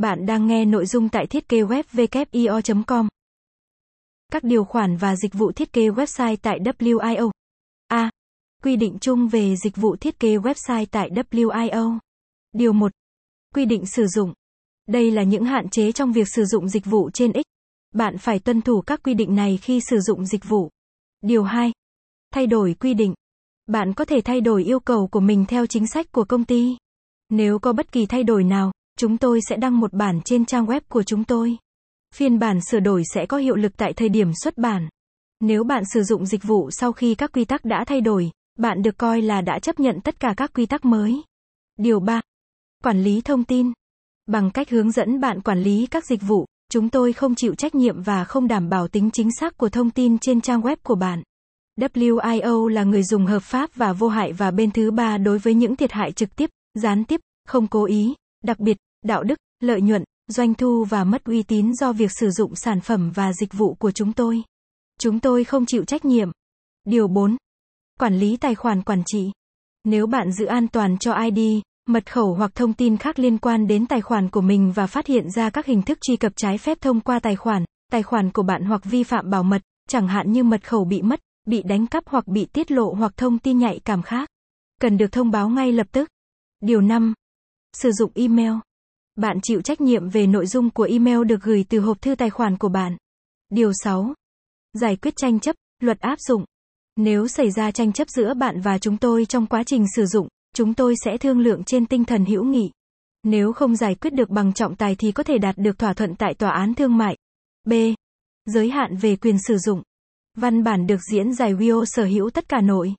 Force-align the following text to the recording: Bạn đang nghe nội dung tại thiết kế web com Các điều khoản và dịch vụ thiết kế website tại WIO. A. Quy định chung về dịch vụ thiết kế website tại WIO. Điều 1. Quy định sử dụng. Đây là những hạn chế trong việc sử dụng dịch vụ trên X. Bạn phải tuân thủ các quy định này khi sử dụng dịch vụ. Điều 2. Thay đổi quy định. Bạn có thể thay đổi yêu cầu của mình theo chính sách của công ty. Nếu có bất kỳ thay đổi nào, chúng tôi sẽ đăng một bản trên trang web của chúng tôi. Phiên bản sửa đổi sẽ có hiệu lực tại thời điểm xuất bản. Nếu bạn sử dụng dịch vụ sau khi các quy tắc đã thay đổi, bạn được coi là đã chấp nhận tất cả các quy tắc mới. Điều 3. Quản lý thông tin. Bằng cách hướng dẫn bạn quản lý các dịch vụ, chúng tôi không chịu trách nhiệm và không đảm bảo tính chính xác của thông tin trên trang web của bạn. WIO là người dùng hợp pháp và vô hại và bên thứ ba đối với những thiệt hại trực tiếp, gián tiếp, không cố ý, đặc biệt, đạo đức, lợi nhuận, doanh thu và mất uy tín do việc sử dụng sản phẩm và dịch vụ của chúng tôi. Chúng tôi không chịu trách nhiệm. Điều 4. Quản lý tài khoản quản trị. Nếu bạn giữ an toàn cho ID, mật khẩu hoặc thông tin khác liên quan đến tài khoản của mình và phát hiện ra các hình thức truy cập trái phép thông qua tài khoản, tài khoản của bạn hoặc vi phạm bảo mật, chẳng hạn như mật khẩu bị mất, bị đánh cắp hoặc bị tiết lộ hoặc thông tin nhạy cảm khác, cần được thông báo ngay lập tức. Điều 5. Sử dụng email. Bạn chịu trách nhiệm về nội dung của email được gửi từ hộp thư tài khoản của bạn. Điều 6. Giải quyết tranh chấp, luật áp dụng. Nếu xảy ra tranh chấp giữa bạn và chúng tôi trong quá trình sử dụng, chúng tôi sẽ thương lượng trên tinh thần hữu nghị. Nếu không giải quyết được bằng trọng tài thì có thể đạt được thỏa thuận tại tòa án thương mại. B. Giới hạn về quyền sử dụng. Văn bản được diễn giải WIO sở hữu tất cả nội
Bạn 0.00 0.26
đang 0.26 0.46
nghe 0.46 0.64
nội 0.64 0.86
dung 0.86 1.08
tại 1.08 1.26
thiết 1.26 1.48
kế 1.48 1.62
web 1.62 2.84
com 2.86 3.08
Các 4.32 4.44
điều 4.44 4.64
khoản 4.64 4.96
và 4.96 5.16
dịch 5.16 5.34
vụ 5.34 5.52
thiết 5.52 5.72
kế 5.72 5.88
website 5.88 6.36
tại 6.42 6.60
WIO. 6.60 7.30
A. 7.86 8.10
Quy 8.62 8.76
định 8.76 8.98
chung 9.00 9.28
về 9.28 9.56
dịch 9.56 9.76
vụ 9.76 9.96
thiết 9.96 10.20
kế 10.20 10.36
website 10.36 10.86
tại 10.90 11.10
WIO. 11.10 11.98
Điều 12.52 12.72
1. 12.72 12.92
Quy 13.54 13.64
định 13.64 13.86
sử 13.86 14.06
dụng. 14.06 14.32
Đây 14.88 15.10
là 15.10 15.22
những 15.22 15.44
hạn 15.44 15.68
chế 15.68 15.92
trong 15.92 16.12
việc 16.12 16.28
sử 16.28 16.44
dụng 16.44 16.68
dịch 16.68 16.86
vụ 16.86 17.10
trên 17.10 17.32
X. 17.32 17.42
Bạn 17.94 18.18
phải 18.18 18.38
tuân 18.38 18.62
thủ 18.62 18.80
các 18.80 19.02
quy 19.02 19.14
định 19.14 19.34
này 19.34 19.58
khi 19.62 19.80
sử 19.80 20.00
dụng 20.00 20.26
dịch 20.26 20.48
vụ. 20.48 20.70
Điều 21.20 21.42
2. 21.42 21.72
Thay 22.34 22.46
đổi 22.46 22.74
quy 22.80 22.94
định. 22.94 23.14
Bạn 23.66 23.94
có 23.94 24.04
thể 24.04 24.20
thay 24.20 24.40
đổi 24.40 24.64
yêu 24.64 24.80
cầu 24.80 25.06
của 25.06 25.20
mình 25.20 25.44
theo 25.48 25.66
chính 25.66 25.86
sách 25.86 26.12
của 26.12 26.24
công 26.24 26.44
ty. 26.44 26.76
Nếu 27.28 27.58
có 27.58 27.72
bất 27.72 27.92
kỳ 27.92 28.06
thay 28.06 28.22
đổi 28.22 28.44
nào, 28.44 28.72
chúng 29.00 29.18
tôi 29.18 29.40
sẽ 29.48 29.56
đăng 29.56 29.80
một 29.80 29.92
bản 29.92 30.20
trên 30.24 30.44
trang 30.44 30.66
web 30.66 30.80
của 30.88 31.02
chúng 31.02 31.24
tôi. 31.24 31.56
Phiên 32.14 32.38
bản 32.38 32.58
sửa 32.70 32.80
đổi 32.80 33.02
sẽ 33.14 33.26
có 33.26 33.36
hiệu 33.36 33.56
lực 33.56 33.72
tại 33.76 33.92
thời 33.92 34.08
điểm 34.08 34.30
xuất 34.42 34.58
bản. 34.58 34.88
Nếu 35.40 35.64
bạn 35.64 35.82
sử 35.94 36.02
dụng 36.02 36.26
dịch 36.26 36.42
vụ 36.42 36.70
sau 36.70 36.92
khi 36.92 37.14
các 37.14 37.32
quy 37.32 37.44
tắc 37.44 37.64
đã 37.64 37.84
thay 37.86 38.00
đổi, 38.00 38.30
bạn 38.58 38.82
được 38.82 38.98
coi 38.98 39.22
là 39.22 39.40
đã 39.40 39.58
chấp 39.58 39.80
nhận 39.80 40.00
tất 40.00 40.20
cả 40.20 40.34
các 40.36 40.50
quy 40.54 40.66
tắc 40.66 40.84
mới. 40.84 41.22
Điều 41.78 42.00
3. 42.00 42.20
Quản 42.84 43.02
lý 43.02 43.20
thông 43.20 43.44
tin. 43.44 43.72
Bằng 44.26 44.50
cách 44.50 44.70
hướng 44.70 44.90
dẫn 44.90 45.20
bạn 45.20 45.40
quản 45.40 45.62
lý 45.62 45.86
các 45.90 46.06
dịch 46.06 46.22
vụ, 46.22 46.46
chúng 46.70 46.88
tôi 46.88 47.12
không 47.12 47.34
chịu 47.34 47.54
trách 47.54 47.74
nhiệm 47.74 48.02
và 48.02 48.24
không 48.24 48.48
đảm 48.48 48.68
bảo 48.68 48.88
tính 48.88 49.10
chính 49.12 49.28
xác 49.40 49.56
của 49.56 49.68
thông 49.68 49.90
tin 49.90 50.18
trên 50.18 50.40
trang 50.40 50.60
web 50.60 50.76
của 50.82 50.94
bạn. 50.94 51.22
WIO 51.80 52.68
là 52.68 52.84
người 52.84 53.02
dùng 53.02 53.26
hợp 53.26 53.42
pháp 53.42 53.70
và 53.74 53.92
vô 53.92 54.08
hại 54.08 54.32
và 54.32 54.50
bên 54.50 54.70
thứ 54.70 54.90
ba 54.90 55.18
đối 55.18 55.38
với 55.38 55.54
những 55.54 55.76
thiệt 55.76 55.92
hại 55.92 56.12
trực 56.12 56.36
tiếp, 56.36 56.50
gián 56.74 57.04
tiếp, 57.04 57.20
không 57.48 57.66
cố 57.66 57.84
ý, 57.84 58.14
đặc 58.44 58.60
biệt, 58.60 58.76
đạo 59.02 59.22
đức, 59.22 59.38
lợi 59.60 59.80
nhuận, 59.80 60.04
doanh 60.28 60.54
thu 60.54 60.84
và 60.84 61.04
mất 61.04 61.24
uy 61.24 61.42
tín 61.42 61.74
do 61.74 61.92
việc 61.92 62.10
sử 62.12 62.30
dụng 62.30 62.54
sản 62.54 62.80
phẩm 62.80 63.10
và 63.14 63.32
dịch 63.32 63.52
vụ 63.52 63.74
của 63.74 63.90
chúng 63.90 64.12
tôi. 64.12 64.42
Chúng 64.98 65.20
tôi 65.20 65.44
không 65.44 65.66
chịu 65.66 65.84
trách 65.84 66.04
nhiệm. 66.04 66.30
Điều 66.84 67.08
4. 67.08 67.36
Quản 68.00 68.18
lý 68.18 68.36
tài 68.36 68.54
khoản 68.54 68.82
quản 68.82 69.02
trị. 69.06 69.30
Nếu 69.84 70.06
bạn 70.06 70.32
giữ 70.32 70.46
an 70.46 70.68
toàn 70.68 70.98
cho 70.98 71.14
ID, 71.14 71.60
mật 71.86 72.12
khẩu 72.12 72.34
hoặc 72.34 72.54
thông 72.54 72.72
tin 72.72 72.96
khác 72.96 73.18
liên 73.18 73.38
quan 73.38 73.66
đến 73.66 73.86
tài 73.86 74.00
khoản 74.00 74.30
của 74.30 74.40
mình 74.40 74.72
và 74.72 74.86
phát 74.86 75.06
hiện 75.06 75.30
ra 75.30 75.50
các 75.50 75.66
hình 75.66 75.82
thức 75.82 75.98
truy 76.00 76.16
cập 76.16 76.32
trái 76.36 76.58
phép 76.58 76.80
thông 76.80 77.00
qua 77.00 77.18
tài 77.18 77.36
khoản, 77.36 77.64
tài 77.92 78.02
khoản 78.02 78.30
của 78.30 78.42
bạn 78.42 78.64
hoặc 78.64 78.84
vi 78.84 79.04
phạm 79.04 79.30
bảo 79.30 79.42
mật, 79.42 79.62
chẳng 79.88 80.08
hạn 80.08 80.32
như 80.32 80.42
mật 80.42 80.68
khẩu 80.68 80.84
bị 80.84 81.02
mất, 81.02 81.20
bị 81.46 81.62
đánh 81.62 81.86
cắp 81.86 82.08
hoặc 82.08 82.26
bị 82.26 82.46
tiết 82.46 82.70
lộ 82.70 82.94
hoặc 82.94 83.12
thông 83.16 83.38
tin 83.38 83.58
nhạy 83.58 83.80
cảm 83.84 84.02
khác, 84.02 84.28
cần 84.80 84.96
được 84.96 85.12
thông 85.12 85.30
báo 85.30 85.48
ngay 85.48 85.72
lập 85.72 85.86
tức. 85.92 86.08
Điều 86.60 86.80
5. 86.80 87.14
Sử 87.72 87.92
dụng 87.92 88.10
email. 88.14 88.52
Bạn 89.16 89.38
chịu 89.42 89.62
trách 89.62 89.80
nhiệm 89.80 90.08
về 90.08 90.26
nội 90.26 90.46
dung 90.46 90.70
của 90.70 90.82
email 90.82 91.24
được 91.24 91.42
gửi 91.42 91.64
từ 91.68 91.80
hộp 91.80 92.02
thư 92.02 92.14
tài 92.14 92.30
khoản 92.30 92.58
của 92.58 92.68
bạn. 92.68 92.96
Điều 93.50 93.72
6. 93.84 94.14
Giải 94.72 94.96
quyết 94.96 95.14
tranh 95.16 95.40
chấp, 95.40 95.56
luật 95.80 96.00
áp 96.00 96.20
dụng. 96.28 96.44
Nếu 96.96 97.28
xảy 97.28 97.50
ra 97.50 97.70
tranh 97.70 97.92
chấp 97.92 98.08
giữa 98.08 98.34
bạn 98.34 98.60
và 98.60 98.78
chúng 98.78 98.96
tôi 98.96 99.24
trong 99.24 99.46
quá 99.46 99.62
trình 99.66 99.84
sử 99.96 100.06
dụng, 100.06 100.28
chúng 100.54 100.74
tôi 100.74 100.94
sẽ 101.04 101.18
thương 101.18 101.40
lượng 101.40 101.64
trên 101.64 101.86
tinh 101.86 102.04
thần 102.04 102.24
hữu 102.24 102.44
nghị. 102.44 102.70
Nếu 103.22 103.52
không 103.52 103.76
giải 103.76 103.94
quyết 103.94 104.14
được 104.14 104.30
bằng 104.30 104.52
trọng 104.52 104.76
tài 104.76 104.94
thì 104.94 105.12
có 105.12 105.22
thể 105.22 105.38
đạt 105.38 105.58
được 105.58 105.78
thỏa 105.78 105.92
thuận 105.92 106.14
tại 106.14 106.34
tòa 106.34 106.50
án 106.50 106.74
thương 106.74 106.96
mại. 106.96 107.16
B. 107.66 107.72
Giới 108.46 108.70
hạn 108.70 108.96
về 108.96 109.16
quyền 109.16 109.36
sử 109.48 109.58
dụng. 109.58 109.82
Văn 110.36 110.64
bản 110.64 110.86
được 110.86 111.00
diễn 111.12 111.34
giải 111.34 111.54
WIO 111.54 111.84
sở 111.84 112.04
hữu 112.04 112.30
tất 112.30 112.48
cả 112.48 112.60
nội 112.60 112.94